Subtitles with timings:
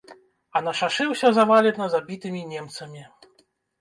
[0.55, 3.03] А на шашы ўсё завалена забітымі немцамі.